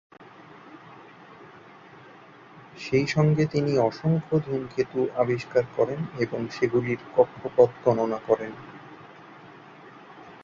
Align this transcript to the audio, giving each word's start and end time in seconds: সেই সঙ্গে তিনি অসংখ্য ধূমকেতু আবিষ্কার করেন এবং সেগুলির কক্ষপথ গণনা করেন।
সেই 2.77 3.05
সঙ্গে 3.07 3.43
তিনি 3.45 3.71
অসংখ্য 3.79 4.35
ধূমকেতু 4.39 4.99
আবিষ্কার 5.15 5.63
করেন 5.75 5.99
এবং 6.19 6.39
সেগুলির 6.51 7.01
কক্ষপথ 7.15 7.69
গণনা 7.83 8.19
করেন। 8.27 8.51